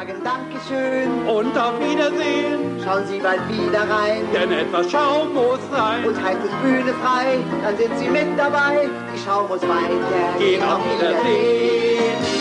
[0.00, 2.80] Sagen Dankeschön und auf Wiedersehen.
[2.82, 6.06] Schauen Sie bald wieder rein, denn etwas Schaum muss sein.
[6.06, 8.88] Und heißt es Bühne frei, dann sind Sie mit dabei.
[9.14, 10.38] Die Schau muss weiter.
[10.38, 12.39] Gehen auf Wiedersehen.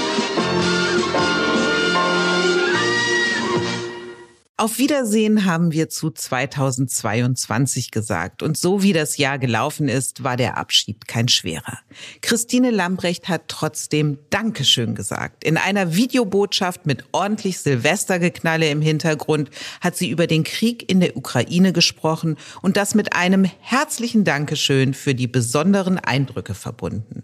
[4.59, 8.43] Auf Wiedersehen haben wir zu 2022 gesagt.
[8.43, 11.79] Und so wie das Jahr gelaufen ist, war der Abschied kein schwerer.
[12.21, 15.45] Christine Lambrecht hat trotzdem Dankeschön gesagt.
[15.45, 19.49] In einer Videobotschaft mit ordentlich Silvestergeknalle im Hintergrund
[19.79, 24.93] hat sie über den Krieg in der Ukraine gesprochen und das mit einem herzlichen Dankeschön
[24.93, 27.23] für die besonderen Eindrücke verbunden.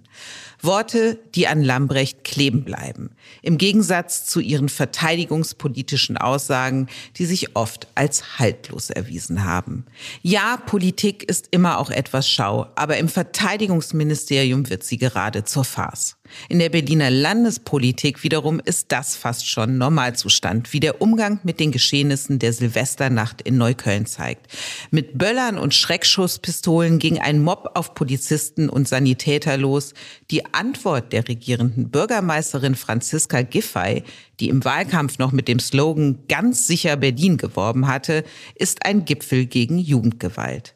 [0.61, 3.11] Worte, die an Lambrecht kleben bleiben.
[3.41, 9.85] Im Gegensatz zu ihren verteidigungspolitischen Aussagen, die sich oft als haltlos erwiesen haben.
[10.21, 16.17] Ja, Politik ist immer auch etwas Schau, aber im Verteidigungsministerium wird sie gerade zur Farce.
[16.49, 21.71] In der Berliner Landespolitik wiederum ist das fast schon Normalzustand, wie der Umgang mit den
[21.71, 24.47] Geschehnissen der Silvesternacht in Neukölln zeigt.
[24.91, 29.93] Mit Böllern und Schreckschusspistolen ging ein Mob auf Polizisten und Sanitäter los.
[30.31, 34.03] Die Antwort der regierenden Bürgermeisterin Franziska Giffey,
[34.39, 38.23] die im Wahlkampf noch mit dem Slogan ganz sicher Berlin geworben hatte,
[38.55, 40.74] ist ein Gipfel gegen Jugendgewalt.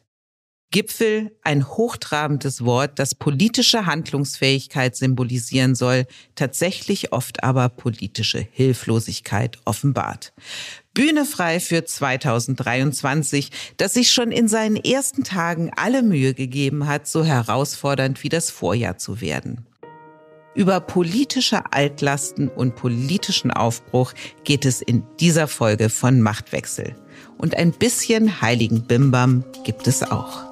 [0.72, 10.32] Gipfel ein hochtrabendes Wort, das politische Handlungsfähigkeit symbolisieren soll, tatsächlich oft aber politische Hilflosigkeit offenbart.
[10.94, 17.08] Bühne frei für 2023, das sich schon in seinen ersten Tagen alle Mühe gegeben hat,
[17.08, 19.66] so herausfordernd wie das Vorjahr zu werden.
[20.54, 24.12] Über politische Altlasten und politischen Aufbruch
[24.44, 26.96] geht es in dieser Folge von Machtwechsel.
[27.38, 30.49] Und ein bisschen heiligen Bimbam gibt es auch.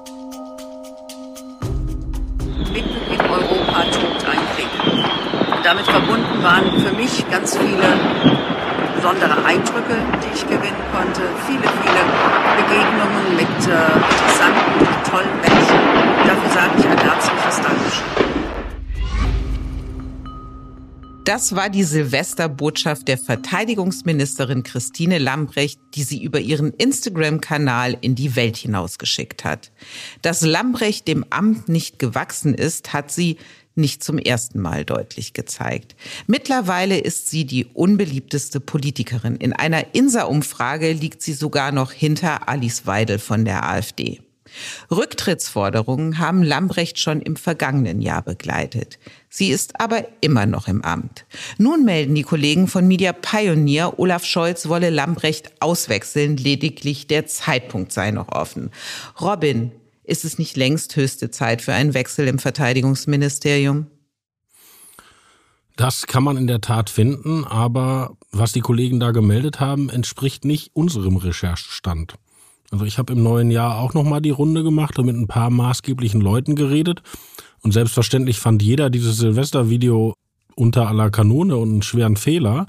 [5.69, 7.93] Damit verbunden waren für mich ganz viele
[8.95, 11.21] besondere Eindrücke, die ich gewinnen konnte.
[11.45, 12.01] Viele, viele
[12.57, 15.79] Begegnungen mit äh, interessanten, tollen Menschen.
[16.25, 18.29] Dafür sage ich ein herzliches Dankeschön.
[21.29, 28.35] Das war die Silvesterbotschaft der Verteidigungsministerin Christine Lambrecht, die sie über ihren Instagram-Kanal in die
[28.35, 29.71] Welt hinausgeschickt hat.
[30.23, 33.37] Dass Lambrecht dem Amt nicht gewachsen ist, hat sie
[33.79, 35.95] nicht zum ersten Mal deutlich gezeigt.
[36.27, 39.35] Mittlerweile ist sie die unbeliebteste Politikerin.
[39.37, 44.21] In einer INSA-Umfrage liegt sie sogar noch hinter Alice Weidel von der AfD.
[44.91, 48.99] Rücktrittsforderungen haben Lambrecht schon im vergangenen Jahr begleitet.
[49.29, 51.25] Sie ist aber immer noch im Amt.
[51.57, 57.91] Nun melden die Kollegen von Media Pioneer, Olaf Scholz wolle Lambrecht auswechseln, lediglich der Zeitpunkt
[57.91, 58.71] sei noch offen.
[59.21, 59.71] Robin,
[60.09, 63.87] ist es nicht längst höchste Zeit für einen Wechsel im Verteidigungsministerium?
[65.75, 70.43] Das kann man in der Tat finden, aber was die Kollegen da gemeldet haben, entspricht
[70.43, 72.15] nicht unserem Recherchestand.
[72.71, 75.49] Also ich habe im neuen Jahr auch nochmal die Runde gemacht und mit ein paar
[75.49, 77.01] maßgeblichen Leuten geredet.
[77.61, 80.13] Und selbstverständlich fand jeder dieses Silvestervideo
[80.55, 82.67] unter aller Kanone und einen schweren Fehler.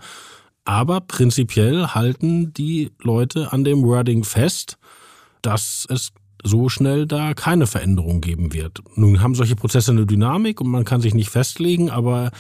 [0.65, 4.79] Aber prinzipiell halten die Leute an dem Wording fest,
[5.43, 6.13] dass es
[6.43, 8.81] so schnell da keine Veränderung geben wird.
[8.95, 12.31] Nun haben solche Prozesse eine Dynamik und man kann sich nicht festlegen, aber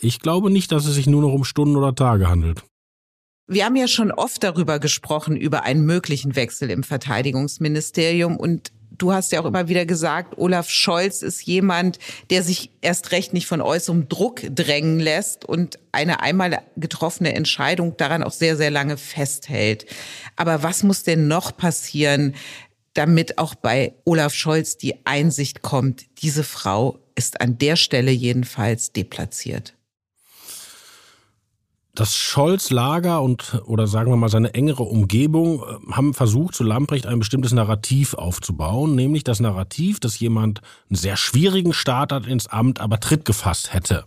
[0.00, 2.62] ich glaube nicht, dass es sich nur noch um Stunden oder Tage handelt.
[3.50, 8.36] Wir haben ja schon oft darüber gesprochen, über einen möglichen Wechsel im Verteidigungsministerium.
[8.36, 11.98] Und du hast ja auch immer wieder gesagt, Olaf Scholz ist jemand,
[12.28, 17.96] der sich erst recht nicht von äußerem Druck drängen lässt und eine einmal getroffene Entscheidung
[17.96, 19.86] daran auch sehr, sehr lange festhält.
[20.36, 22.34] Aber was muss denn noch passieren,
[22.98, 28.92] damit auch bei Olaf Scholz die Einsicht kommt, diese Frau ist an der Stelle jedenfalls
[28.92, 29.74] deplatziert?
[31.94, 37.06] Das Scholz-Lager und oder sagen wir mal seine engere Umgebung äh, haben versucht, zu Lamprecht
[37.06, 42.46] ein bestimmtes Narrativ aufzubauen, nämlich das Narrativ, dass jemand einen sehr schwierigen Start hat ins
[42.46, 44.04] Amt, aber Tritt gefasst hätte.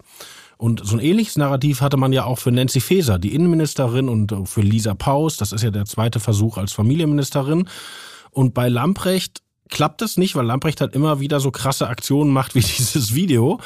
[0.57, 4.31] Und so ein ähnliches Narrativ hatte man ja auch für Nancy Faeser, die Innenministerin, und
[4.31, 7.67] äh, für Lisa Paus, das ist ja der zweite Versuch als Familienministerin.
[8.31, 12.55] Und bei Lamprecht klappt das nicht, weil Lamprecht halt immer wieder so krasse Aktionen macht
[12.55, 13.59] wie dieses Video,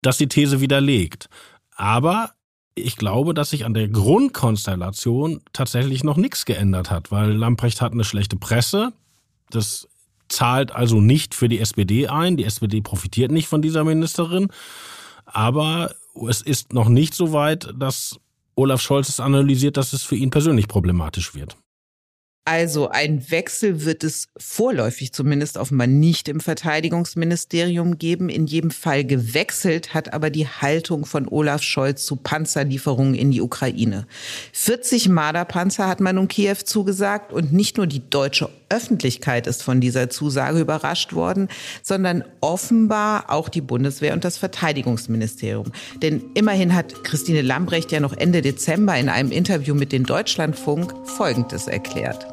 [0.00, 1.28] das die These widerlegt.
[1.76, 2.32] Aber
[2.74, 7.92] ich glaube, dass sich an der Grundkonstellation tatsächlich noch nichts geändert hat, weil Lamprecht hat
[7.92, 8.92] eine schlechte Presse.
[9.50, 9.88] Das
[10.28, 12.36] zahlt also nicht für die SPD ein.
[12.36, 14.48] Die SPD profitiert nicht von dieser Ministerin.
[15.26, 15.94] Aber
[16.28, 18.18] es ist noch nicht so weit, dass
[18.54, 21.56] Olaf Scholz es analysiert, dass es für ihn persönlich problematisch wird.
[22.44, 28.28] Also ein Wechsel wird es vorläufig zumindest offenbar nicht im Verteidigungsministerium geben.
[28.28, 33.40] In jedem Fall gewechselt hat aber die Haltung von Olaf Scholz zu Panzerlieferungen in die
[33.40, 34.08] Ukraine.
[34.54, 39.80] 40 Marderpanzer hat man um Kiew zugesagt und nicht nur die deutsche Öffentlichkeit ist von
[39.80, 41.48] dieser Zusage überrascht worden,
[41.82, 45.70] sondern offenbar auch die Bundeswehr und das Verteidigungsministerium.
[46.00, 50.94] Denn immerhin hat Christine Lambrecht ja noch Ende Dezember in einem Interview mit dem Deutschlandfunk
[51.06, 52.31] Folgendes erklärt.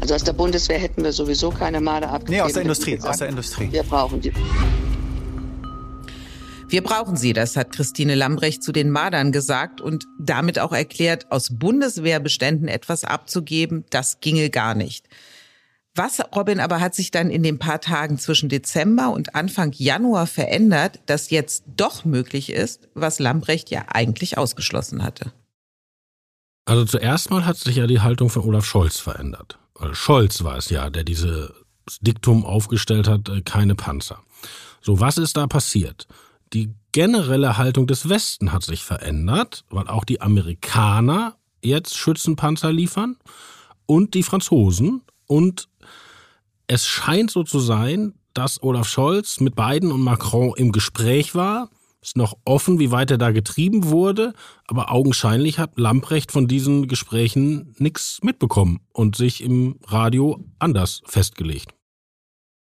[0.00, 2.38] Also aus der Bundeswehr hätten wir sowieso keine Marder abgegeben.
[2.38, 3.70] Nee, aus der Industrie, aus der Industrie.
[3.70, 4.32] Wir brauchen die.
[6.68, 11.30] Wir brauchen sie, das hat Christine Lambrecht zu den Mardern gesagt und damit auch erklärt,
[11.32, 15.08] aus Bundeswehrbeständen etwas abzugeben, das ginge gar nicht.
[15.96, 20.28] Was, Robin, aber hat sich dann in den paar Tagen zwischen Dezember und Anfang Januar
[20.28, 25.32] verändert, dass jetzt doch möglich ist, was Lambrecht ja eigentlich ausgeschlossen hatte?
[26.66, 29.58] Also zuerst mal hat sich ja die Haltung von Olaf Scholz verändert.
[29.92, 31.50] Scholz war es ja, der dieses
[32.00, 34.22] Diktum aufgestellt hat, äh, keine Panzer.
[34.80, 36.06] So, was ist da passiert?
[36.52, 43.16] Die generelle Haltung des Westen hat sich verändert, weil auch die Amerikaner jetzt Schützenpanzer liefern
[43.86, 45.02] und die Franzosen.
[45.26, 45.68] Und
[46.66, 51.70] es scheint so zu sein, dass Olaf Scholz mit Biden und Macron im Gespräch war
[52.02, 54.32] ist noch offen, wie weit er da getrieben wurde,
[54.66, 61.74] aber augenscheinlich hat Lamprecht von diesen Gesprächen nichts mitbekommen und sich im Radio anders festgelegt.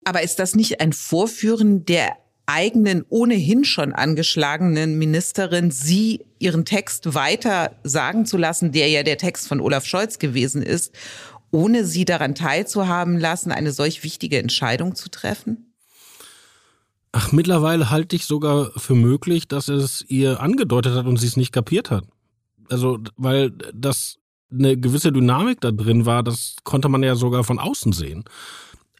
[0.05, 7.13] Aber ist das nicht ein Vorführen der eigenen ohnehin schon angeschlagenen Ministerin, sie ihren Text
[7.13, 10.93] weiter sagen zu lassen, der ja der Text von Olaf Scholz gewesen ist,
[11.51, 15.68] ohne sie daran teilzuhaben lassen, eine solch wichtige Entscheidung zu treffen?
[17.11, 21.37] Ach, mittlerweile halte ich sogar für möglich, dass es ihr angedeutet hat und sie es
[21.37, 22.05] nicht kapiert hat.
[22.69, 24.17] Also, weil das
[24.51, 28.25] eine gewisse Dynamik da drin war, das konnte man ja sogar von außen sehen.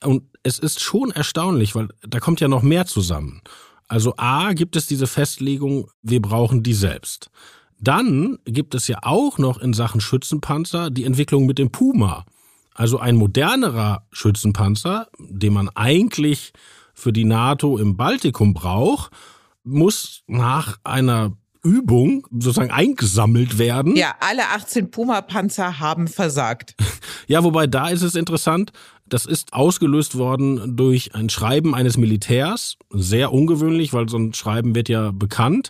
[0.03, 3.41] Und es ist schon erstaunlich, weil da kommt ja noch mehr zusammen.
[3.87, 7.29] Also A gibt es diese Festlegung, wir brauchen die selbst.
[7.79, 12.25] Dann gibt es ja auch noch in Sachen Schützenpanzer die Entwicklung mit dem Puma.
[12.73, 16.53] Also ein modernerer Schützenpanzer, den man eigentlich
[16.99, 19.11] für die NATO im Baltikum braucht,
[19.63, 23.95] muss nach einer Übung sozusagen eingesammelt werden.
[23.95, 26.75] Ja, alle 18 Puma-Panzer haben versagt.
[27.27, 28.71] Ja, wobei da ist es interessant,
[29.05, 32.77] das ist ausgelöst worden durch ein Schreiben eines Militärs.
[32.89, 35.69] Sehr ungewöhnlich, weil so ein Schreiben wird ja bekannt.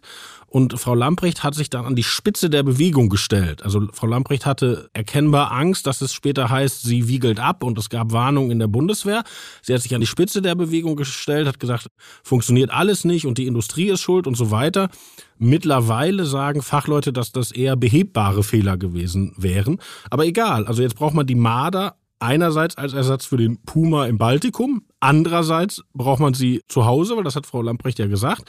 [0.50, 3.64] Und Frau Lamprecht hat sich dann an die Spitze der Bewegung gestellt.
[3.64, 7.90] Also Frau Lamprecht hatte erkennbar Angst, dass es später heißt, sie wiegelt ab und es
[7.90, 9.24] gab Warnungen in der Bundeswehr.
[9.62, 11.88] Sie hat sich an die Spitze der Bewegung gestellt, hat gesagt,
[12.24, 14.90] funktioniert alles nicht und die Industrie ist schuld und so weiter.
[15.38, 19.78] Mittlerweile sagen Fachleute, dass das eher behebbare Fehler gewesen wären.
[20.10, 24.18] Aber egal, also jetzt braucht man die Marder einerseits als Ersatz für den Puma im
[24.18, 28.44] Baltikum, andererseits braucht man sie zu Hause, weil das hat Frau Lamprecht ja gesagt.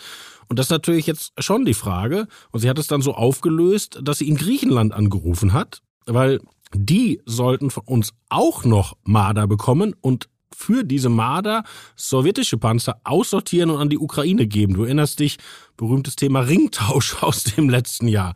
[0.50, 2.26] Und das ist natürlich jetzt schon die Frage.
[2.50, 6.40] Und sie hat es dann so aufgelöst, dass sie in Griechenland angerufen hat, weil
[6.74, 11.62] die sollten von uns auch noch Marder bekommen und für diese Marder
[11.94, 14.74] sowjetische Panzer aussortieren und an die Ukraine geben.
[14.74, 15.38] Du erinnerst dich,
[15.76, 18.34] berühmtes Thema Ringtausch aus dem letzten Jahr.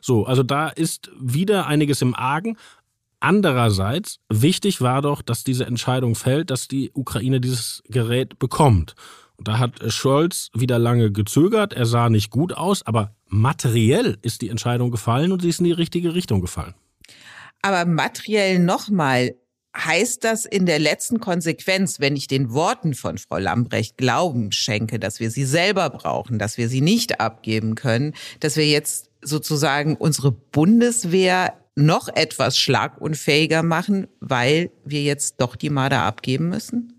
[0.00, 2.56] So, also da ist wieder einiges im Argen.
[3.18, 8.94] Andererseits, wichtig war doch, dass diese Entscheidung fällt, dass die Ukraine dieses Gerät bekommt.
[9.38, 14.48] Da hat Scholz wieder lange gezögert, er sah nicht gut aus, aber materiell ist die
[14.48, 16.74] Entscheidung gefallen und sie ist in die richtige Richtung gefallen.
[17.62, 19.34] Aber materiell nochmal,
[19.76, 24.98] heißt das in der letzten Konsequenz, wenn ich den Worten von Frau Lambrecht Glauben schenke,
[24.98, 29.96] dass wir sie selber brauchen, dass wir sie nicht abgeben können, dass wir jetzt sozusagen
[29.96, 36.95] unsere Bundeswehr noch etwas schlagunfähiger machen, weil wir jetzt doch die Marder abgeben müssen?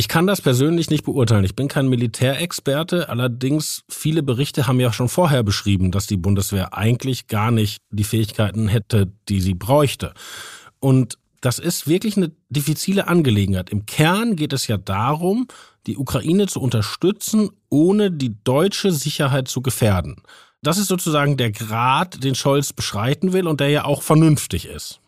[0.00, 1.44] Ich kann das persönlich nicht beurteilen.
[1.44, 3.10] Ich bin kein Militärexperte.
[3.10, 8.04] Allerdings, viele Berichte haben ja schon vorher beschrieben, dass die Bundeswehr eigentlich gar nicht die
[8.04, 10.14] Fähigkeiten hätte, die sie bräuchte.
[10.78, 13.68] Und das ist wirklich eine diffizile Angelegenheit.
[13.68, 15.48] Im Kern geht es ja darum,
[15.86, 20.22] die Ukraine zu unterstützen, ohne die deutsche Sicherheit zu gefährden.
[20.62, 24.99] Das ist sozusagen der Grad, den Scholz beschreiten will und der ja auch vernünftig ist.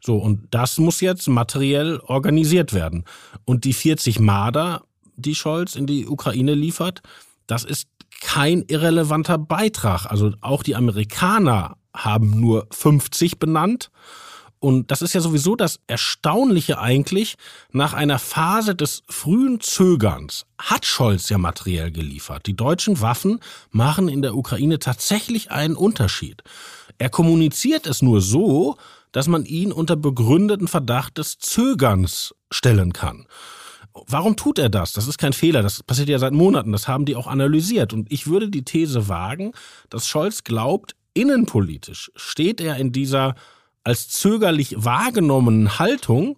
[0.00, 3.04] So, und das muss jetzt materiell organisiert werden.
[3.44, 4.84] Und die 40 Marder,
[5.16, 7.02] die Scholz in die Ukraine liefert,
[7.46, 7.88] das ist
[8.20, 10.06] kein irrelevanter Beitrag.
[10.06, 13.90] Also auch die Amerikaner haben nur 50 benannt.
[14.58, 17.36] Und das ist ja sowieso das Erstaunliche eigentlich.
[17.72, 22.46] Nach einer Phase des frühen Zögerns hat Scholz ja materiell geliefert.
[22.46, 26.42] Die deutschen Waffen machen in der Ukraine tatsächlich einen Unterschied.
[26.98, 28.76] Er kommuniziert es nur so,
[29.16, 33.26] dass man ihn unter begründeten Verdacht des Zögerns stellen kann.
[34.06, 34.92] Warum tut er das?
[34.92, 35.62] Das ist kein Fehler.
[35.62, 36.70] Das passiert ja seit Monaten.
[36.70, 37.94] Das haben die auch analysiert.
[37.94, 39.52] Und ich würde die These wagen,
[39.88, 43.36] dass Scholz glaubt, innenpolitisch steht er in dieser
[43.84, 46.36] als zögerlich wahrgenommenen Haltung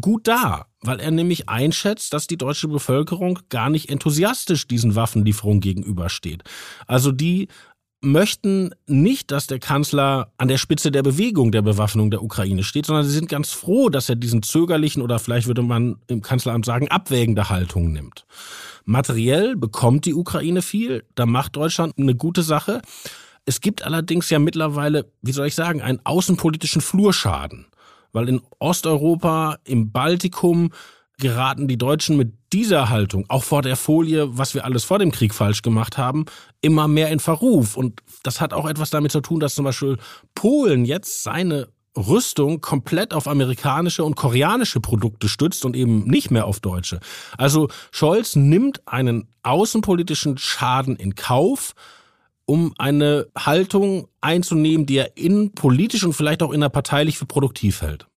[0.00, 5.60] gut da, weil er nämlich einschätzt, dass die deutsche Bevölkerung gar nicht enthusiastisch diesen Waffenlieferungen
[5.60, 6.44] gegenübersteht.
[6.86, 7.48] Also die
[8.02, 12.86] möchten nicht, dass der Kanzler an der Spitze der Bewegung der Bewaffnung der Ukraine steht,
[12.86, 16.64] sondern sie sind ganz froh, dass er diesen zögerlichen oder vielleicht würde man im Kanzleramt
[16.64, 18.24] sagen, abwägende Haltung nimmt.
[18.84, 22.80] Materiell bekommt die Ukraine viel, da macht Deutschland eine gute Sache.
[23.44, 27.66] Es gibt allerdings ja mittlerweile, wie soll ich sagen, einen außenpolitischen Flurschaden,
[28.12, 30.70] weil in Osteuropa, im Baltikum
[31.18, 35.12] geraten die Deutschen mit dieser Haltung, auch vor der Folie, was wir alles vor dem
[35.12, 36.26] Krieg falsch gemacht haben,
[36.60, 37.76] immer mehr in Verruf.
[37.76, 39.98] Und das hat auch etwas damit zu tun, dass zum Beispiel
[40.34, 46.46] Polen jetzt seine Rüstung komplett auf amerikanische und koreanische Produkte stützt und eben nicht mehr
[46.46, 47.00] auf deutsche.
[47.36, 51.74] Also Scholz nimmt einen außenpolitischen Schaden in Kauf,
[52.46, 58.09] um eine Haltung einzunehmen, die er innenpolitisch und vielleicht auch innerparteilich für produktiv hält.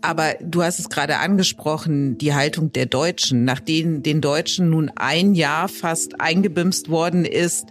[0.00, 5.34] Aber du hast es gerade angesprochen, die Haltung der Deutschen, nachdem den Deutschen nun ein
[5.34, 7.66] Jahr fast eingebimst worden ist,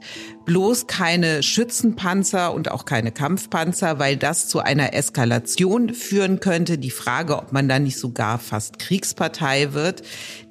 [0.46, 6.78] bloß keine Schützenpanzer und auch keine Kampfpanzer, weil das zu einer Eskalation führen könnte.
[6.78, 10.04] Die Frage, ob man dann nicht sogar fast Kriegspartei wird,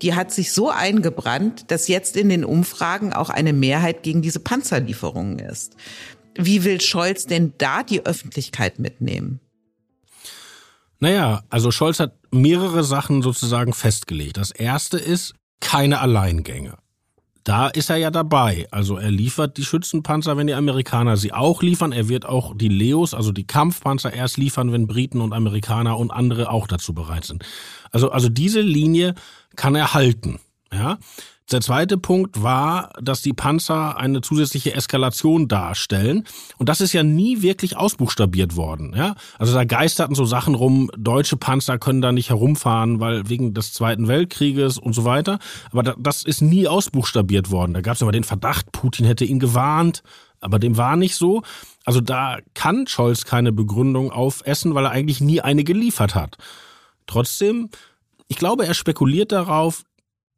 [0.02, 4.40] die hat sich so eingebrannt, dass jetzt in den Umfragen auch eine Mehrheit gegen diese
[4.40, 5.76] Panzerlieferungen ist.
[6.38, 9.40] Wie will Scholz denn da die Öffentlichkeit mitnehmen?
[10.98, 14.36] Naja, also Scholz hat mehrere Sachen sozusagen festgelegt.
[14.36, 16.78] Das erste ist keine Alleingänge.
[17.44, 18.66] Da ist er ja dabei.
[18.72, 21.92] Also er liefert die Schützenpanzer, wenn die Amerikaner sie auch liefern.
[21.92, 26.10] Er wird auch die Leos, also die Kampfpanzer erst liefern, wenn Briten und Amerikaner und
[26.10, 27.44] andere auch dazu bereit sind.
[27.92, 29.14] Also, also diese Linie
[29.54, 30.40] kann er halten.
[30.72, 30.98] Ja.
[31.52, 36.24] Der zweite Punkt war, dass die Panzer eine zusätzliche Eskalation darstellen.
[36.58, 38.94] Und das ist ja nie wirklich ausbuchstabiert worden.
[38.96, 39.14] Ja?
[39.38, 43.72] Also da geisterten so Sachen rum, deutsche Panzer können da nicht herumfahren, weil wegen des
[43.72, 45.38] Zweiten Weltkrieges und so weiter.
[45.70, 47.74] Aber das ist nie ausbuchstabiert worden.
[47.74, 50.02] Da gab es immer den Verdacht, Putin hätte ihn gewarnt.
[50.40, 51.42] Aber dem war nicht so.
[51.84, 56.38] Also da kann Scholz keine Begründung aufessen, weil er eigentlich nie eine geliefert hat.
[57.06, 57.70] Trotzdem,
[58.26, 59.84] ich glaube, er spekuliert darauf,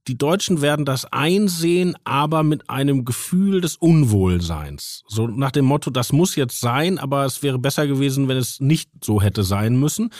[0.09, 5.05] die Deutschen werden das einsehen, aber mit einem Gefühl des Unwohlseins.
[5.07, 8.59] So nach dem Motto, das muss jetzt sein, aber es wäre besser gewesen, wenn es
[8.59, 10.11] nicht so hätte sein müssen.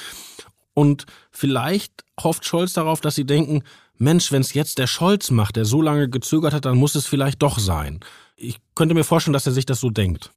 [0.75, 3.63] Und vielleicht hofft Scholz darauf, dass sie denken,
[3.97, 7.07] Mensch, wenn es jetzt der Scholz macht, der so lange gezögert hat, dann muss es
[7.07, 8.01] vielleicht doch sein.
[8.37, 10.33] Ich könnte mir vorstellen, dass er sich das so denkt.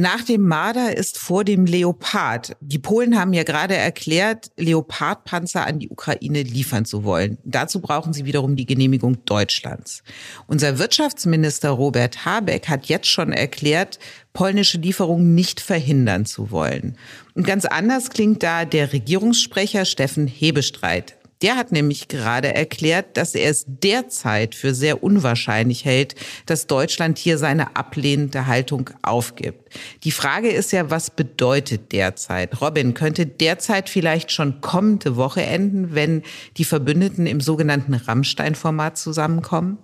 [0.00, 2.56] Nach dem Marder ist vor dem Leopard.
[2.60, 7.38] Die Polen haben ja gerade erklärt, Leopardpanzer an die Ukraine liefern zu wollen.
[7.42, 10.04] Dazu brauchen sie wiederum die Genehmigung Deutschlands.
[10.46, 13.98] Unser Wirtschaftsminister Robert Habeck hat jetzt schon erklärt,
[14.34, 16.96] polnische Lieferungen nicht verhindern zu wollen.
[17.34, 21.17] Und ganz anders klingt da der Regierungssprecher Steffen Hebestreit.
[21.42, 26.16] Der hat nämlich gerade erklärt, dass er es derzeit für sehr unwahrscheinlich hält,
[26.46, 29.72] dass Deutschland hier seine ablehnende Haltung aufgibt.
[30.04, 32.60] Die Frage ist ja, was bedeutet derzeit?
[32.60, 36.22] Robin, könnte derzeit vielleicht schon kommende Woche enden, wenn
[36.56, 39.78] die Verbündeten im sogenannten Rammstein-Format zusammenkommen?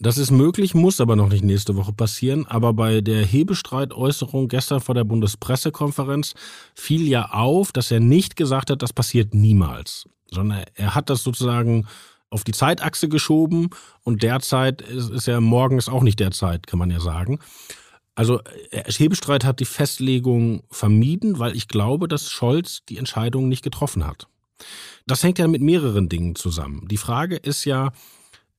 [0.00, 2.46] Das ist möglich, muss aber noch nicht nächste Woche passieren.
[2.46, 6.34] Aber bei der Hebestreitäußerung gestern vor der Bundespressekonferenz
[6.74, 11.24] fiel ja auf, dass er nicht gesagt hat, das passiert niemals, sondern er hat das
[11.24, 11.88] sozusagen
[12.30, 13.70] auf die Zeitachse geschoben
[14.04, 17.40] und derzeit ist, ist ja morgen ist auch nicht der Zeit, kann man ja sagen.
[18.14, 18.40] Also
[18.70, 24.28] Hebestreit hat die Festlegung vermieden, weil ich glaube, dass Scholz die Entscheidung nicht getroffen hat.
[25.06, 26.86] Das hängt ja mit mehreren Dingen zusammen.
[26.88, 27.92] Die Frage ist ja,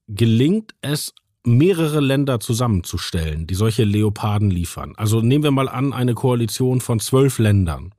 [0.08, 1.14] gelingt es
[1.58, 4.94] mehrere Länder zusammenzustellen, die solche Leoparden liefern.
[4.98, 7.94] Also nehmen wir mal an, eine Koalition von zwölf Ländern.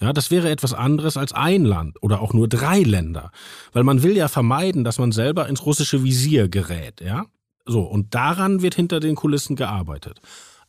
[0.00, 3.32] Ja, das wäre etwas anderes als ein Land oder auch nur drei Länder.
[3.72, 7.26] Weil man will ja vermeiden, dass man selber ins russische Visier gerät, ja?
[7.66, 10.20] So, und daran wird hinter den Kulissen gearbeitet.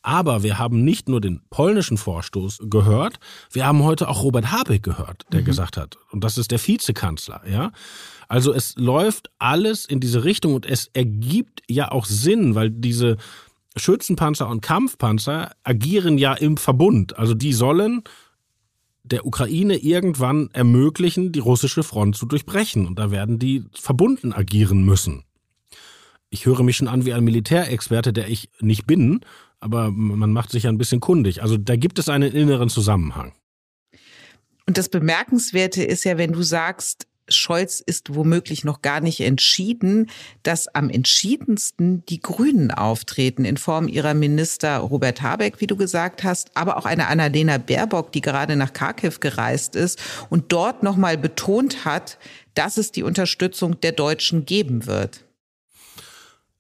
[0.03, 3.19] Aber wir haben nicht nur den polnischen Vorstoß gehört,
[3.51, 5.45] wir haben heute auch Robert Habeck gehört, der mhm.
[5.45, 7.71] gesagt hat, und das ist der Vizekanzler, ja.
[8.31, 13.17] Also es läuft alles in diese Richtung und es ergibt ja auch Sinn, weil diese
[13.75, 17.19] Schützenpanzer und Kampfpanzer agieren ja im Verbund.
[17.19, 18.03] Also die sollen
[19.03, 22.87] der Ukraine irgendwann ermöglichen, die russische Front zu durchbrechen.
[22.87, 25.25] Und da werden die verbunden agieren müssen.
[26.29, 29.19] Ich höre mich schon an wie ein Militärexperte, der ich nicht bin,
[29.59, 31.41] aber man macht sich ja ein bisschen kundig.
[31.41, 33.33] Also da gibt es einen inneren Zusammenhang.
[34.67, 40.09] Und das Bemerkenswerte ist ja, wenn du sagst, Scholz ist womöglich noch gar nicht entschieden,
[40.43, 46.23] dass am entschiedensten die Grünen auftreten in Form ihrer Minister Robert Habeck, wie du gesagt
[46.23, 51.17] hast, aber auch eine Annalena Baerbock, die gerade nach Kharkiv gereist ist und dort nochmal
[51.17, 52.17] betont hat,
[52.53, 55.25] dass es die Unterstützung der Deutschen geben wird.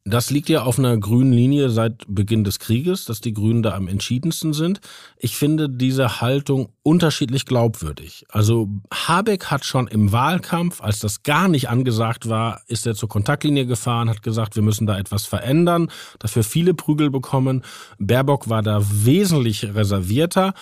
[0.03, 3.75] Das liegt ja auf einer grünen Linie seit Beginn des Krieges, dass die Grünen da
[3.75, 4.81] am entschiedensten sind.
[5.17, 8.25] Ich finde diese Haltung unterschiedlich glaubwürdig.
[8.29, 13.09] Also Habeck hat schon im Wahlkampf, als das gar nicht angesagt war, ist er zur
[13.09, 17.61] Kontaktlinie gefahren, hat gesagt, wir müssen da etwas verändern, dafür viele Prügel bekommen.
[17.99, 20.55] Baerbock war da wesentlich reservierter.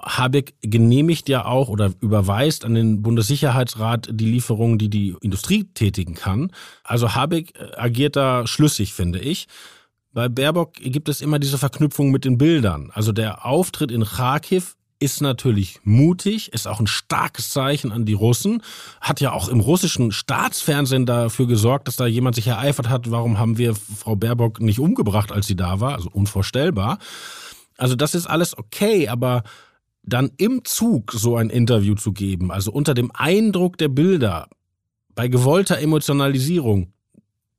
[0.00, 6.14] Habeck genehmigt ja auch oder überweist an den Bundessicherheitsrat die Lieferungen, die die Industrie tätigen
[6.14, 6.52] kann.
[6.84, 9.48] Also Habeck äh, agiert da schlüssig, finde ich.
[10.12, 12.90] Bei Baerbock gibt es immer diese Verknüpfung mit den Bildern.
[12.94, 18.14] Also der Auftritt in Kharkiv ist natürlich mutig, ist auch ein starkes Zeichen an die
[18.14, 18.62] Russen,
[19.00, 23.38] hat ja auch im russischen Staatsfernsehen dafür gesorgt, dass da jemand sich ereifert hat, warum
[23.38, 26.98] haben wir Frau Baerbock nicht umgebracht, als sie da war, also unvorstellbar.
[27.76, 29.44] Also das ist alles okay, aber
[30.08, 34.48] dann im Zug so ein Interview zu geben, also unter dem Eindruck der Bilder,
[35.14, 36.92] bei gewollter Emotionalisierung,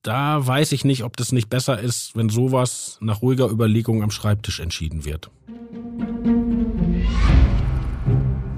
[0.01, 4.12] da weiß ich nicht, ob das nicht besser ist, wenn sowas nach ruhiger Überlegung am
[4.12, 5.29] Schreibtisch entschieden wird.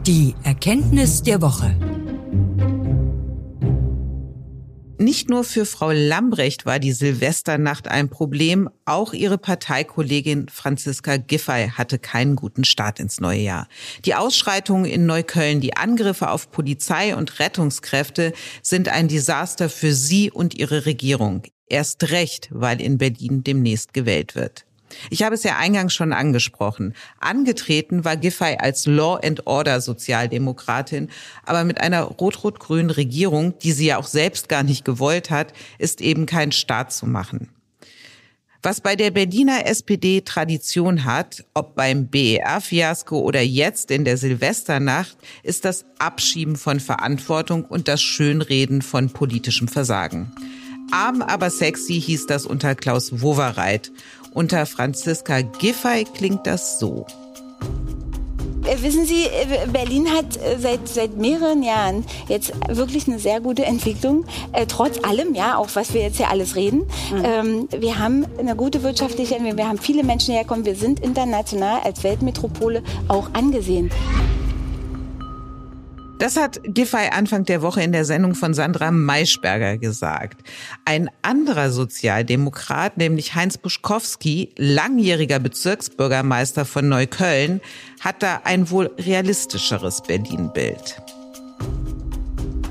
[0.06, 1.76] Die Erkenntnis der Woche.
[5.02, 11.70] Nicht nur für Frau Lambrecht war die Silvesternacht ein Problem, auch ihre Parteikollegin Franziska Giffey
[11.76, 13.68] hatte keinen guten Start ins neue Jahr.
[14.06, 20.30] Die Ausschreitungen in Neukölln, die Angriffe auf Polizei und Rettungskräfte sind ein Desaster für sie
[20.30, 21.48] und ihre Regierung.
[21.66, 24.68] Erst recht, weil in Berlin demnächst gewählt wird.
[25.10, 26.94] Ich habe es ja eingangs schon angesprochen.
[27.20, 31.10] Angetreten war Giffey als Law and Order Sozialdemokratin,
[31.46, 36.02] aber mit einer rot-rot-grünen Regierung, die sie ja auch selbst gar nicht gewollt hat, ist
[36.02, 37.50] eben kein Staat zu machen.
[38.64, 45.18] Was bei der Berliner SPD Tradition hat, ob beim BER-Fiasko oder jetzt in der Silvesternacht,
[45.42, 50.32] ist das Abschieben von Verantwortung und das Schönreden von politischem Versagen.
[50.92, 53.92] Arm aber sexy hieß das unter Klaus Wowereit.
[54.34, 57.06] Unter Franziska Giffey klingt das so.
[58.66, 63.42] Äh, wissen Sie, äh, Berlin hat äh, seit, seit mehreren Jahren jetzt wirklich eine sehr
[63.42, 66.88] gute Entwicklung, äh, trotz allem, ja, auch was wir jetzt hier alles reden.
[67.12, 67.24] Mhm.
[67.26, 71.82] Ähm, wir haben eine gute wirtschaftliche Entwicklung, wir haben viele Menschen herkommen, wir sind international
[71.84, 73.92] als Weltmetropole auch angesehen.
[76.22, 80.48] Das hat Giffey Anfang der Woche in der Sendung von Sandra Maischberger gesagt.
[80.86, 87.60] Ein anderer Sozialdemokrat, nämlich Heinz Buschkowski, langjähriger Bezirksbürgermeister von Neukölln,
[88.02, 91.02] hat da ein wohl realistischeres Berlin-Bild.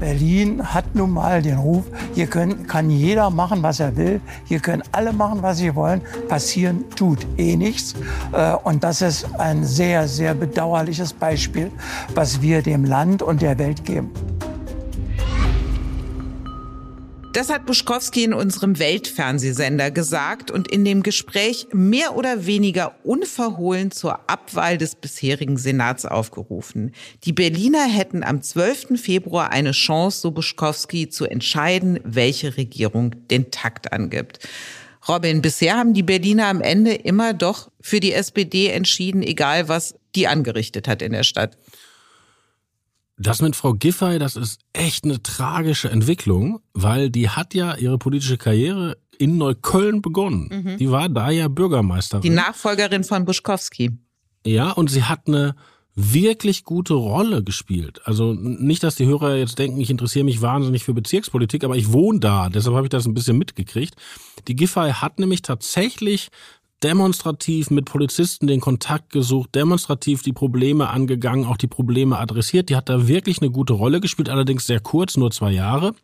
[0.01, 1.85] Berlin hat nun mal den Ruf,
[2.15, 6.01] hier können, kann jeder machen, was er will, hier können alle machen, was sie wollen,
[6.29, 7.95] passieren tut eh nichts.
[8.33, 11.71] Äh, und das ist ein sehr, sehr bedauerliches Beispiel,
[12.15, 14.11] was wir dem Land und der Welt geben.
[17.41, 23.91] Das hat Buschkowski in unserem Weltfernsehsender gesagt und in dem Gespräch mehr oder weniger unverhohlen
[23.91, 26.93] zur Abwahl des bisherigen Senats aufgerufen.
[27.25, 29.01] Die Berliner hätten am 12.
[29.01, 34.47] Februar eine Chance, so Buschkowski, zu entscheiden, welche Regierung den Takt angibt.
[35.09, 39.95] Robin, bisher haben die Berliner am Ende immer doch für die SPD entschieden, egal was
[40.15, 41.57] die angerichtet hat in der Stadt.
[43.23, 47.99] Das mit Frau Giffey, das ist echt eine tragische Entwicklung, weil die hat ja ihre
[47.99, 50.49] politische Karriere in Neukölln begonnen.
[50.51, 50.79] Mhm.
[50.79, 52.23] Die war da ja Bürgermeisterin.
[52.23, 53.91] Die Nachfolgerin von Buschkowski.
[54.47, 55.55] Ja, und sie hat eine
[55.95, 58.01] wirklich gute Rolle gespielt.
[58.05, 61.93] Also nicht, dass die Hörer jetzt denken, ich interessiere mich wahnsinnig für Bezirkspolitik, aber ich
[61.93, 63.97] wohne da, deshalb habe ich das ein bisschen mitgekriegt.
[64.49, 66.31] Die Giffey hat nämlich tatsächlich
[66.83, 72.69] demonstrativ mit Polizisten den Kontakt gesucht, demonstrativ die Probleme angegangen, auch die Probleme adressiert.
[72.69, 75.95] Die hat da wirklich eine gute Rolle gespielt, allerdings sehr kurz, nur zwei Jahre.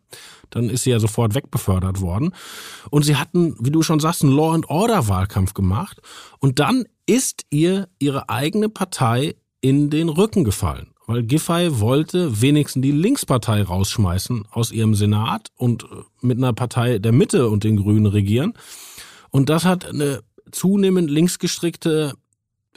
[0.49, 2.33] Dann ist sie ja sofort wegbefördert worden.
[2.89, 5.99] Und sie hatten, wie du schon sagst, einen Law and Order Wahlkampf gemacht.
[6.39, 10.93] Und dann ist ihr ihre eigene Partei in den Rücken gefallen.
[11.07, 15.85] Weil Giffey wollte wenigstens die Linkspartei rausschmeißen aus ihrem Senat und
[16.21, 18.53] mit einer Partei der Mitte und den Grünen regieren.
[19.29, 22.13] Und das hat eine zunehmend linksgestrickte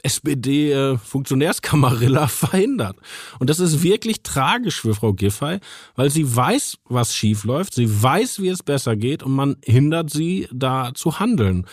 [0.03, 2.97] SPD-Funktionärskamarilla verhindert.
[3.39, 5.59] Und das ist wirklich tragisch für Frau Giffey,
[5.95, 10.47] weil sie weiß, was schief sie weiß, wie es besser geht und man hindert sie,
[10.51, 11.67] da zu handeln.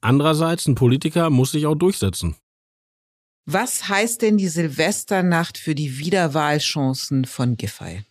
[0.00, 2.34] Andererseits, ein Politiker muss sich auch durchsetzen.
[3.44, 8.04] Was heißt denn die Silvesternacht für die Wiederwahlchancen von Giffey?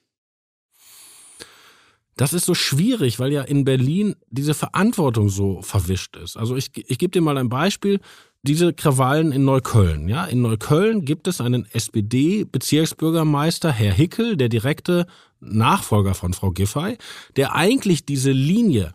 [2.18, 6.38] Das ist so schwierig, weil ja in Berlin diese Verantwortung so verwischt ist.
[6.38, 8.00] Also ich, ich gebe dir mal ein Beispiel.
[8.44, 10.08] Diese Krawallen in Neukölln.
[10.08, 15.08] Ja, in Neukölln gibt es einen SPD-Bezirksbürgermeister, Herr Hickel, der direkte
[15.40, 16.98] Nachfolger von Frau Giffey,
[17.36, 18.94] der eigentlich diese Linie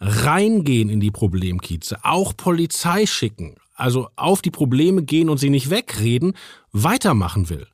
[0.00, 5.70] reingehen in die Problemkieze, auch Polizei schicken, also auf die Probleme gehen und sie nicht
[5.70, 6.34] wegreden,
[6.72, 7.66] weitermachen will.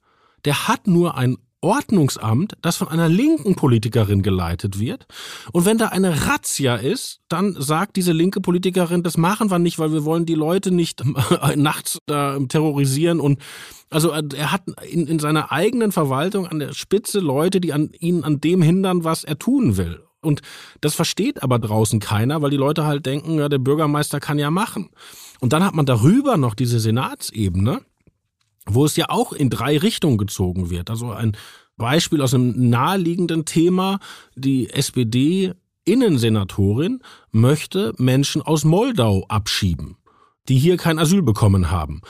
[0.44, 5.06] Der hat nur ein Ordnungsamt, das von einer linken Politikerin geleitet wird.
[5.52, 9.78] Und wenn da eine Razzia ist, dann sagt diese linke Politikerin, das machen wir nicht,
[9.78, 11.02] weil wir wollen die Leute nicht
[11.56, 13.40] nachts äh, terrorisieren und
[13.90, 17.90] also äh, er hat in, in seiner eigenen Verwaltung an der Spitze Leute, die an
[17.98, 20.02] ihn an dem hindern, was er tun will.
[20.22, 20.42] Und
[20.80, 24.50] das versteht aber draußen keiner, weil die Leute halt denken, ja, der Bürgermeister kann ja
[24.50, 24.90] machen.
[25.40, 27.80] Und dann hat man darüber noch diese Senatsebene,
[28.68, 30.90] wo es ja auch in drei Richtungen gezogen wird.
[30.90, 31.37] Also ein
[31.76, 33.98] Beispiel aus einem naheliegenden Thema,
[34.35, 37.00] die SPD Innensenatorin
[37.31, 39.96] möchte Menschen aus Moldau abschieben,
[40.48, 42.00] die hier kein Asyl bekommen haben.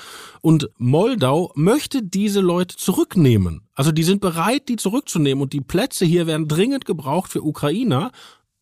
[0.40, 3.68] Und Moldau möchte diese Leute zurücknehmen.
[3.74, 8.12] Also die sind bereit, die zurückzunehmen und die Plätze hier werden dringend gebraucht für Ukrainer,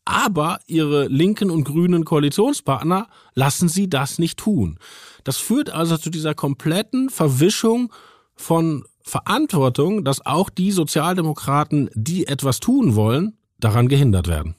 [0.05, 4.77] aber ihre linken und grünen Koalitionspartner lassen sie das nicht tun.
[5.23, 7.91] Das führt also zu dieser kompletten Verwischung
[8.35, 14.55] von Verantwortung, dass auch die Sozialdemokraten, die etwas tun wollen, daran gehindert werden.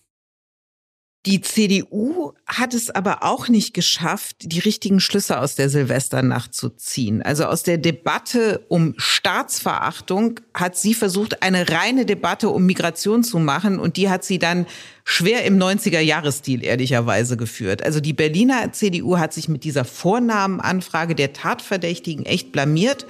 [1.27, 6.69] Die CDU hat es aber auch nicht geschafft, die richtigen Schlüsse aus der Silvesternacht zu
[6.69, 7.21] ziehen.
[7.21, 13.41] Also aus der Debatte um Staatsverachtung hat sie versucht, eine reine Debatte um Migration zu
[13.41, 14.67] machen und die hat sie dann
[15.03, 17.83] schwer im 90er-Jahresstil ehrlicherweise geführt.
[17.83, 23.05] Also die Berliner CDU hat sich mit dieser Vornamenanfrage der Tatverdächtigen echt blamiert.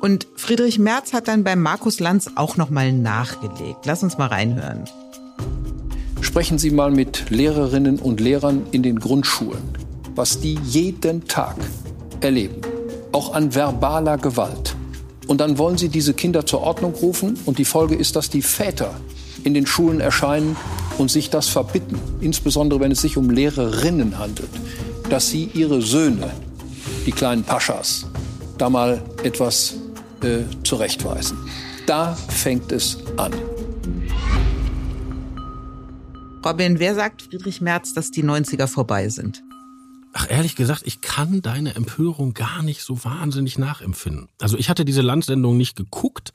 [0.00, 3.84] Und Friedrich Merz hat dann bei Markus Lanz auch nochmal nachgelegt.
[3.84, 4.86] Lass uns mal reinhören.
[6.22, 9.62] Sprechen Sie mal mit Lehrerinnen und Lehrern in den Grundschulen,
[10.14, 11.56] was die jeden Tag
[12.20, 12.62] erleben,
[13.10, 14.74] auch an verbaler Gewalt.
[15.26, 18.40] Und dann wollen Sie diese Kinder zur Ordnung rufen und die Folge ist, dass die
[18.40, 18.94] Väter
[19.44, 20.56] in den Schulen erscheinen
[20.96, 24.50] und sich das verbitten, insbesondere wenn es sich um Lehrerinnen handelt,
[25.10, 26.30] dass sie ihre Söhne,
[27.04, 28.06] die kleinen Paschas,
[28.58, 29.74] da mal etwas
[30.22, 31.36] äh, zurechtweisen.
[31.86, 33.32] Da fängt es an.
[36.44, 39.44] Robin, wer sagt Friedrich Merz, dass die 90er vorbei sind?
[40.12, 44.28] Ach, ehrlich gesagt, ich kann deine Empörung gar nicht so wahnsinnig nachempfinden.
[44.40, 46.32] Also ich hatte diese Landsendung nicht geguckt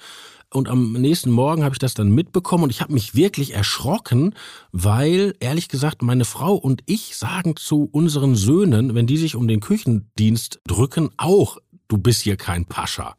[0.49, 4.33] und am nächsten Morgen habe ich das dann mitbekommen und ich habe mich wirklich erschrocken,
[4.71, 9.47] weil ehrlich gesagt meine Frau und ich sagen zu unseren Söhnen, wenn die sich um
[9.47, 11.57] den Küchendienst drücken, auch,
[11.89, 13.17] du bist hier kein Pascha.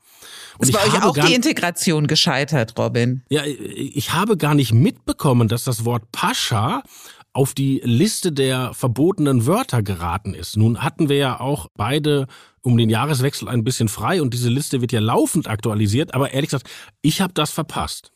[0.59, 3.23] Und ist bei euch auch die Integration gescheitert, Robin?
[3.31, 6.83] Ja, ich habe gar nicht mitbekommen, dass das Wort Pascha
[7.33, 10.57] auf die Liste der verbotenen Wörter geraten ist.
[10.57, 12.27] Nun hatten wir ja auch beide
[12.62, 16.51] um den Jahreswechsel ein bisschen frei und diese Liste wird ja laufend aktualisiert, aber ehrlich
[16.51, 16.68] gesagt,
[17.01, 18.11] ich habe das verpasst.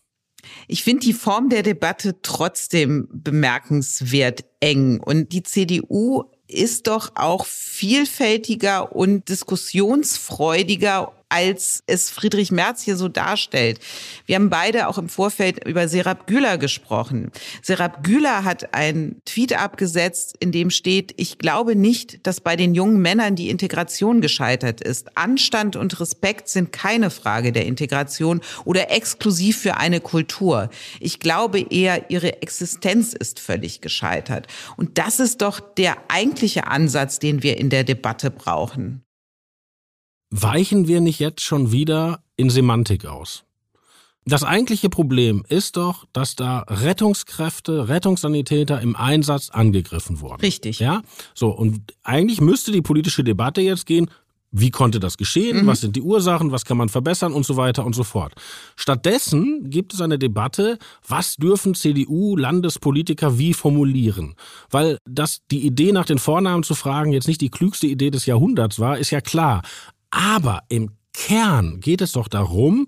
[0.67, 7.47] Ich finde die Form der Debatte trotzdem bemerkenswert eng und die CDU ist doch auch
[7.47, 13.81] vielfältiger und diskussionsfreudiger als es Friedrich Merz hier so darstellt.
[14.27, 17.33] Wir haben beide auch im Vorfeld über Serap Güler gesprochen.
[17.63, 22.75] Serap Güler hat einen Tweet abgesetzt, in dem steht, ich glaube nicht, dass bei den
[22.75, 25.17] jungen Männern die Integration gescheitert ist.
[25.17, 30.69] Anstand und Respekt sind keine Frage der Integration oder exklusiv für eine Kultur.
[31.01, 34.49] Ich glaube eher, ihre Existenz ist völlig gescheitert.
[34.77, 39.03] Und das ist doch der eigentliche Ansatz, den wir in der Debatte brauchen
[40.33, 43.45] weichen wir nicht jetzt schon wieder in Semantik aus?
[44.25, 50.41] Das eigentliche Problem ist doch, dass da Rettungskräfte, Rettungssanitäter im Einsatz angegriffen wurden.
[50.41, 50.79] Richtig.
[50.79, 51.03] Ja,
[51.35, 54.09] so und eigentlich müsste die politische Debatte jetzt gehen.
[54.55, 55.63] Wie konnte das geschehen?
[55.63, 55.67] Mhm.
[55.67, 56.53] Was sind die Ursachen?
[56.53, 58.35] Was kann man verbessern und so weiter und so fort.
[58.77, 64.35] Stattdessen gibt es eine Debatte, was dürfen CDU-Landespolitiker wie formulieren?
[64.71, 68.27] Weil das die Idee nach den Vornamen zu fragen jetzt nicht die klügste Idee des
[68.27, 69.63] Jahrhunderts war, ist ja klar.
[70.13, 72.87] Aber im Kern geht es doch darum,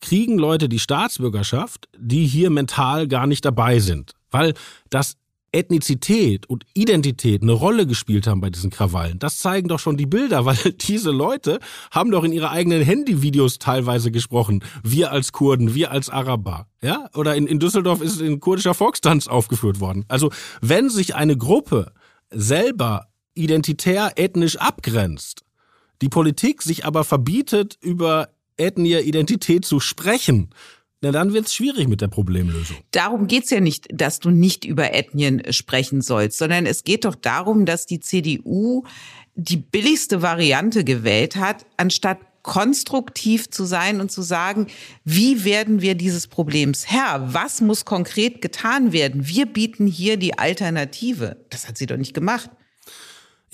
[0.00, 4.12] kriegen Leute die Staatsbürgerschaft, die hier mental gar nicht dabei sind.
[4.30, 4.52] Weil
[4.90, 5.16] das
[5.52, 9.20] Ethnizität und Identität eine Rolle gespielt haben bei diesen Krawallen.
[9.20, 11.60] Das zeigen doch schon die Bilder, weil diese Leute
[11.92, 14.64] haben doch in ihre eigenen Handyvideos teilweise gesprochen.
[14.82, 16.66] Wir als Kurden, wir als Araber.
[16.82, 17.08] Ja?
[17.14, 20.04] Oder in, in Düsseldorf ist ein kurdischer Volkstanz aufgeführt worden.
[20.08, 21.92] Also wenn sich eine Gruppe
[22.30, 25.43] selber identitär ethnisch abgrenzt,
[26.02, 30.50] die Politik sich aber verbietet, über Ethnie, Identität zu sprechen,
[31.04, 32.78] na dann wird es schwierig mit der Problemlösung.
[32.90, 37.14] Darum geht's ja nicht, dass du nicht über Ethnien sprechen sollst, sondern es geht doch
[37.14, 38.84] darum, dass die CDU
[39.34, 44.68] die billigste Variante gewählt hat, anstatt konstruktiv zu sein und zu sagen,
[45.04, 47.34] wie werden wir dieses Problems Herr?
[47.34, 49.26] Was muss konkret getan werden?
[49.26, 51.36] Wir bieten hier die Alternative.
[51.50, 52.50] Das hat sie doch nicht gemacht.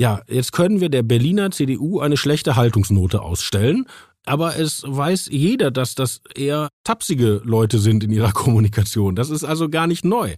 [0.01, 3.85] Ja, jetzt können wir der Berliner CDU eine schlechte Haltungsnote ausstellen.
[4.25, 9.15] Aber es weiß jeder, dass das eher tapsige Leute sind in ihrer Kommunikation.
[9.15, 10.37] Das ist also gar nicht neu.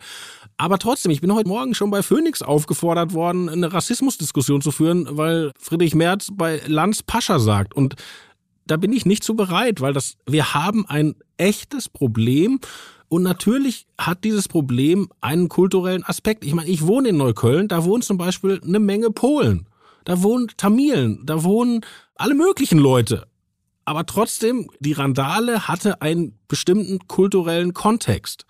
[0.56, 5.06] Aber trotzdem, ich bin heute Morgen schon bei Phoenix aufgefordert worden, eine Rassismusdiskussion zu führen,
[5.08, 7.72] weil Friedrich Merz bei Lanz Pascha sagt.
[7.72, 7.94] Und
[8.66, 12.58] da bin ich nicht so bereit, weil das, wir haben ein echtes Problem.
[13.12, 16.46] Und natürlich hat dieses Problem einen kulturellen Aspekt.
[16.46, 19.68] Ich meine, ich wohne in Neukölln, da wohnen zum Beispiel eine Menge Polen.
[20.06, 23.26] Da wohnen Tamilen, da wohnen alle möglichen Leute.
[23.84, 28.46] Aber trotzdem, die Randale hatte einen bestimmten kulturellen Kontext.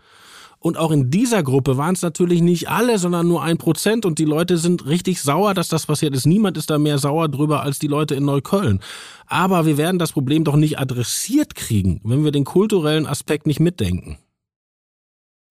[0.60, 4.06] Und auch in dieser Gruppe waren es natürlich nicht alle, sondern nur ein Prozent.
[4.06, 6.24] Und die Leute sind richtig sauer, dass das passiert ist.
[6.24, 8.78] Niemand ist da mehr sauer drüber als die Leute in Neukölln.
[9.26, 13.58] Aber wir werden das Problem doch nicht adressiert kriegen, wenn wir den kulturellen Aspekt nicht
[13.58, 14.18] mitdenken.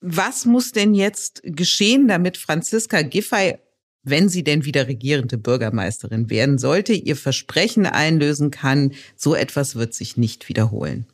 [0.02, 3.56] Was muss denn jetzt geschehen, damit Franziska Giffey
[4.04, 9.94] wenn sie denn wieder regierende Bürgermeisterin werden sollte, ihr Versprechen einlösen kann, so etwas wird
[9.94, 11.06] sich nicht wiederholen.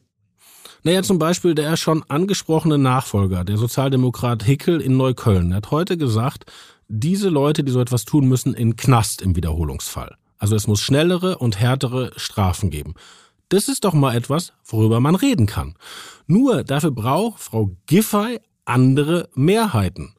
[0.84, 6.46] Naja, zum Beispiel der schon angesprochene Nachfolger, der Sozialdemokrat Hickel in Neukölln, hat heute gesagt,
[6.88, 10.16] diese Leute, die so etwas tun müssen, in Knast im Wiederholungsfall.
[10.38, 12.94] Also es muss schnellere und härtere Strafen geben.
[13.50, 15.76] Das ist doch mal etwas, worüber man reden kann.
[16.28, 20.14] Nur dafür braucht Frau Giffey andere Mehrheiten.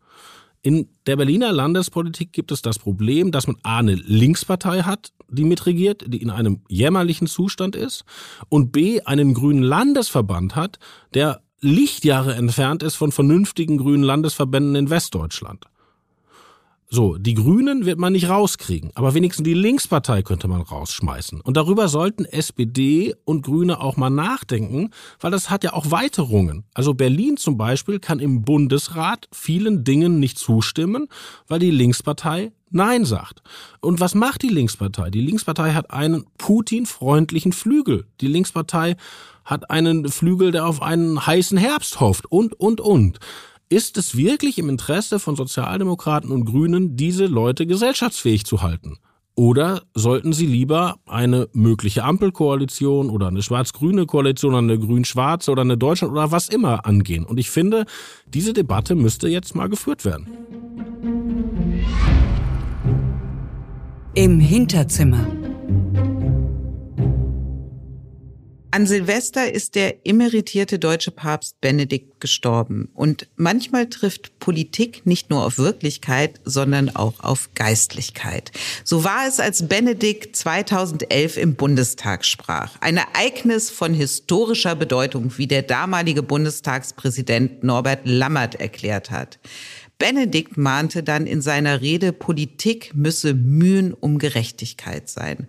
[0.62, 5.44] In der Berliner Landespolitik gibt es das Problem, dass man A eine Linkspartei hat, die
[5.44, 8.04] mitregiert, die in einem jämmerlichen Zustand ist,
[8.48, 10.78] und B einen grünen Landesverband hat,
[11.14, 15.66] der Lichtjahre entfernt ist von vernünftigen grünen Landesverbänden in Westdeutschland.
[16.90, 21.42] So, die Grünen wird man nicht rauskriegen, aber wenigstens die Linkspartei könnte man rausschmeißen.
[21.42, 24.88] Und darüber sollten SPD und Grüne auch mal nachdenken,
[25.20, 26.64] weil das hat ja auch Weiterungen.
[26.72, 31.08] Also Berlin zum Beispiel kann im Bundesrat vielen Dingen nicht zustimmen,
[31.46, 33.42] weil die Linkspartei Nein sagt.
[33.80, 35.10] Und was macht die Linkspartei?
[35.10, 38.06] Die Linkspartei hat einen Putin-freundlichen Flügel.
[38.20, 38.96] Die Linkspartei
[39.44, 43.18] hat einen Flügel, der auf einen heißen Herbst hofft und, und, und.
[43.70, 48.96] Ist es wirklich im Interesse von Sozialdemokraten und Grünen, diese Leute gesellschaftsfähig zu halten?
[49.34, 55.62] Oder sollten sie lieber eine mögliche Ampelkoalition oder eine schwarz-grüne Koalition oder eine grün-schwarze oder
[55.62, 57.26] eine Deutschland oder was immer angehen?
[57.26, 57.84] Und ich finde,
[58.26, 60.28] diese Debatte müsste jetzt mal geführt werden.
[64.14, 65.26] Im Hinterzimmer.
[68.70, 72.90] An Silvester ist der emeritierte deutsche Papst Benedikt gestorben.
[72.94, 78.52] Und manchmal trifft Politik nicht nur auf Wirklichkeit, sondern auch auf Geistlichkeit.
[78.84, 82.72] So war es, als Benedikt 2011 im Bundestag sprach.
[82.80, 89.38] Ein Ereignis von historischer Bedeutung, wie der damalige Bundestagspräsident Norbert Lammert erklärt hat.
[89.98, 95.48] Benedikt mahnte dann in seiner Rede, Politik müsse Mühen um Gerechtigkeit sein.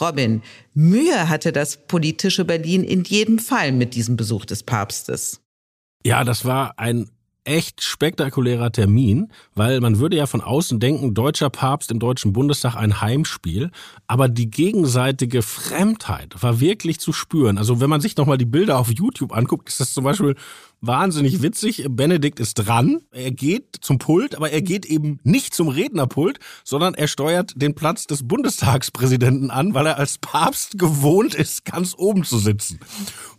[0.00, 5.40] Robin, Mühe hatte das politische Berlin in jedem Fall mit diesem Besuch des Papstes.
[6.04, 7.10] Ja, das war ein
[7.44, 12.76] echt spektakulärer Termin, weil man würde ja von außen denken, deutscher Papst im Deutschen Bundestag
[12.76, 13.70] ein Heimspiel,
[14.06, 17.58] aber die gegenseitige Fremdheit war wirklich zu spüren.
[17.58, 20.36] Also wenn man sich nochmal die Bilder auf YouTube anguckt, ist das zum Beispiel
[20.80, 21.86] wahnsinnig witzig.
[21.88, 26.94] Benedikt ist dran, er geht zum Pult, aber er geht eben nicht zum Rednerpult, sondern
[26.94, 32.24] er steuert den Platz des Bundestagspräsidenten an, weil er als Papst gewohnt ist, ganz oben
[32.24, 32.80] zu sitzen.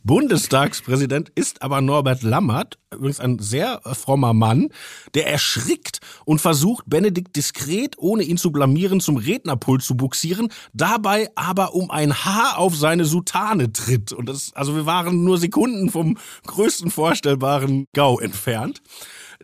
[0.04, 4.70] Bundestagspräsident ist aber Norbert Lammert, übrigens ein sehr frommer Mann,
[5.14, 11.30] der erschrickt und versucht, Benedikt diskret, ohne ihn zu blamieren, zum Rednerpult zu buxieren, dabei
[11.36, 14.12] aber um ein Haar auf seine Soutane tritt.
[14.12, 16.90] Und das, also wir waren nur Sekunden vom größten
[17.32, 18.82] vorstellbaren Gau entfernt.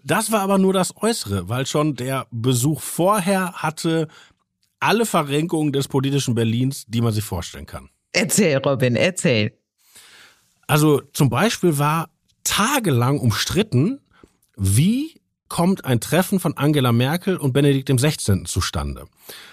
[0.04, 4.08] Das war aber nur das Äußere, weil schon der Besuch vorher hatte
[4.80, 7.89] alle Verrenkungen des politischen Berlins, die man sich vorstellen kann.
[8.13, 9.58] Erzähl, Robin, erzähl.
[10.67, 12.10] Also zum Beispiel war
[12.43, 14.00] tagelang umstritten,
[14.56, 15.16] wie
[15.49, 18.43] kommt ein Treffen von Angela Merkel und Benedikt XVI.
[18.43, 19.05] zustande.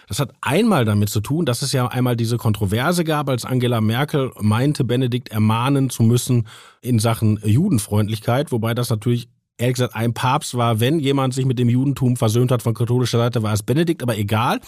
[0.08, 3.80] Das hat einmal damit zu tun, dass es ja einmal diese Kontroverse gab, als Angela
[3.80, 6.46] Merkel meinte, Benedikt ermahnen zu müssen
[6.80, 9.28] in Sachen Judenfreundlichkeit, wobei das natürlich
[9.58, 13.18] ehrlich gesagt ein Papst war, wenn jemand sich mit dem Judentum versöhnt hat von katholischer
[13.18, 14.60] Seite, war es Benedikt, aber egal.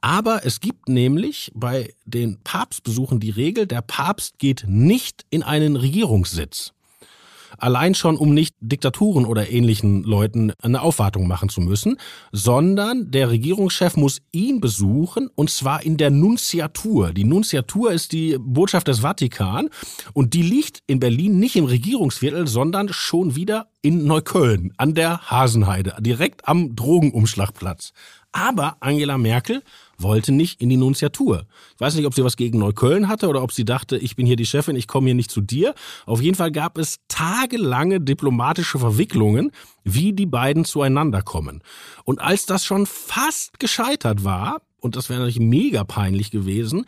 [0.00, 5.76] Aber es gibt nämlich bei den Papstbesuchen die Regel, der Papst geht nicht in einen
[5.76, 6.72] Regierungssitz.
[7.58, 11.96] Allein schon, um nicht Diktaturen oder ähnlichen Leuten eine Aufwartung machen zu müssen,
[12.32, 17.12] sondern der Regierungschef muss ihn besuchen und zwar in der Nunziatur.
[17.12, 19.68] Die Nunziatur ist die Botschaft des Vatikan
[20.12, 25.30] und die liegt in Berlin nicht im Regierungsviertel, sondern schon wieder in Neukölln an der
[25.30, 27.92] Hasenheide, direkt am Drogenumschlagplatz.
[28.32, 29.62] Aber Angela Merkel
[29.98, 31.46] wollte nicht in die Nunziatur.
[31.74, 34.26] Ich weiß nicht, ob sie was gegen Neukölln hatte oder ob sie dachte, ich bin
[34.26, 35.74] hier die Chefin, ich komme hier nicht zu dir.
[36.04, 39.50] Auf jeden Fall gab es tagelange diplomatische Verwicklungen,
[39.84, 41.62] wie die beiden zueinander kommen.
[42.04, 46.84] Und als das schon fast gescheitert war, und das wäre natürlich mega peinlich gewesen,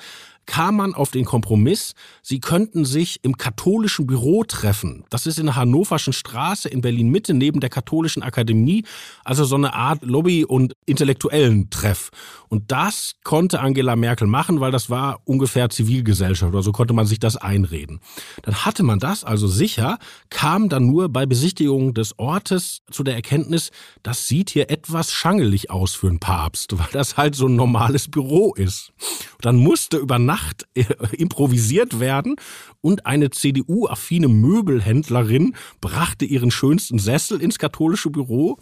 [0.49, 5.05] kam man auf den Kompromiss, sie könnten sich im katholischen Büro treffen.
[5.11, 8.85] Das ist in der Hannoverschen Straße in Berlin Mitte neben der katholischen Akademie,
[9.25, 12.09] also so eine Art Lobby- und intellektuellen Treff.
[12.49, 17.05] Und das konnte Angela Merkel machen, weil das war ungefähr Zivilgesellschaft oder so konnte man
[17.05, 18.01] sich das einreden.
[18.43, 19.99] Dann hatte man das also sicher,
[20.31, 23.71] kam dann nur bei Besichtigung des Ortes zu der Erkenntnis,
[24.03, 28.09] das sieht hier etwas schangelig aus für einen Papst, weil das halt so ein normales
[28.09, 28.95] Büro ist.
[29.43, 30.85] Dann musste über Nacht Nacht äh,
[31.17, 32.37] improvisiert werden.
[32.81, 38.59] Und eine CDU-affine Möbelhändlerin brachte ihren schönsten Sessel ins katholische Büro.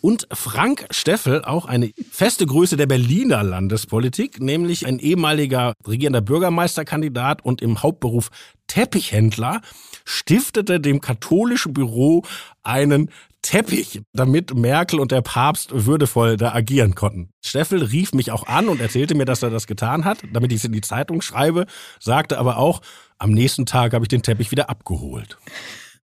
[0.00, 7.44] Und Frank Steffel, auch eine feste Größe der Berliner Landespolitik, nämlich ein ehemaliger regierender Bürgermeisterkandidat
[7.44, 8.30] und im Hauptberuf
[8.66, 9.60] Teppichhändler,
[10.04, 12.24] stiftete dem katholischen Büro
[12.62, 13.10] einen
[13.42, 17.30] Teppich, damit Merkel und der Papst würdevoll da agieren konnten.
[17.44, 20.58] Steffel rief mich auch an und erzählte mir, dass er das getan hat, damit ich
[20.58, 21.66] es in die Zeitung schreibe,
[22.00, 22.80] sagte aber auch,
[23.18, 25.38] am nächsten Tag habe ich den Teppich wieder abgeholt.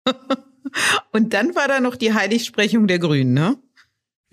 [1.12, 3.56] und dann war da noch die Heiligsprechung der Grünen, ne?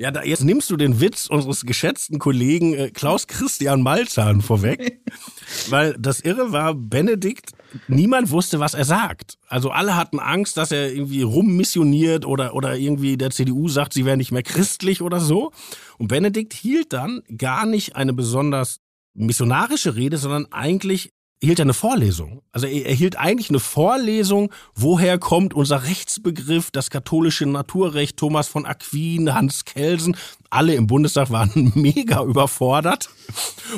[0.04, 5.00] Ja, da, jetzt nimmst du den Witz unseres geschätzten Kollegen äh, Klaus Christian Malzahn vorweg.
[5.70, 7.52] weil das Irre war, Benedikt,
[7.88, 9.38] niemand wusste, was er sagt.
[9.48, 14.04] Also alle hatten Angst, dass er irgendwie rummissioniert oder, oder irgendwie der CDU sagt, sie
[14.04, 15.54] wäre nicht mehr christlich oder so.
[15.98, 18.82] Und Benedikt hielt dann gar nicht eine besonders
[19.14, 21.14] missionarische Rede, sondern eigentlich
[21.46, 22.42] hielt er eine Vorlesung.
[22.52, 28.48] Also er, er hielt eigentlich eine Vorlesung, woher kommt unser Rechtsbegriff, das katholische Naturrecht, Thomas
[28.48, 30.16] von Aquin, Hans Kelsen,
[30.50, 33.10] alle im Bundestag waren mega überfordert.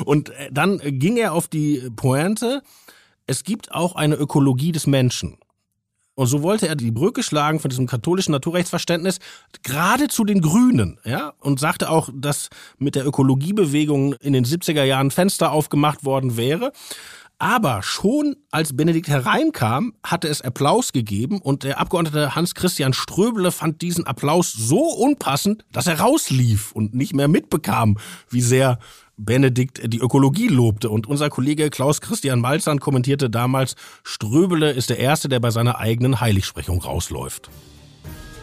[0.04, 2.62] Und äh, dann ging er auf die Pointe,
[3.26, 5.38] es gibt auch eine Ökologie des Menschen.
[6.14, 9.18] Und so wollte er die Brücke schlagen von diesem katholischen Naturrechtsverständnis
[9.62, 12.48] gerade zu den Grünen, ja, und sagte auch, dass
[12.78, 16.72] mit der Ökologiebewegung in den 70er Jahren Fenster aufgemacht worden wäre.
[17.38, 23.82] Aber schon als Benedikt hereinkam, hatte es Applaus gegeben und der Abgeordnete Hans-Christian Ströbele fand
[23.82, 27.98] diesen Applaus so unpassend, dass er rauslief und nicht mehr mitbekam,
[28.30, 28.78] wie sehr
[29.18, 30.88] Benedikt die Ökologie lobte.
[30.88, 35.78] Und unser Kollege Klaus Christian Malzahn kommentierte damals, Ströbele ist der Erste, der bei seiner
[35.78, 37.50] eigenen Heiligsprechung rausläuft.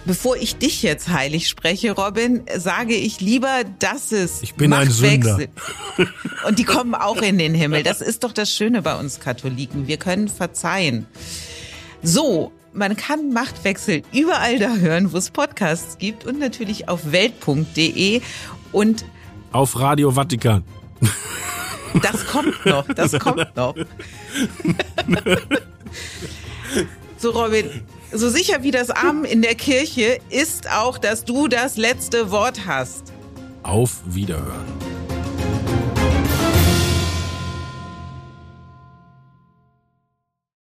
[0.05, 4.89] Bevor ich dich jetzt heilig spreche, Robin, sage ich lieber, dass es ich bin ein
[4.91, 5.39] Sünder.
[6.45, 7.83] Und die kommen auch in den Himmel.
[7.83, 9.87] Das ist doch das Schöne bei uns Katholiken.
[9.87, 11.07] Wir können verzeihen.
[12.01, 18.21] So, man kann Machtwechsel überall da hören, wo es Podcasts gibt und natürlich auf welt.de
[18.73, 19.05] und
[19.53, 20.63] auf Radio Vatikan.
[22.01, 23.75] Das kommt noch, das kommt noch.
[27.17, 27.69] so, Robin,
[28.13, 32.65] so sicher wie das Amen in der Kirche ist auch, dass du das letzte Wort
[32.65, 33.11] hast.
[33.63, 34.92] Auf Wiederhören.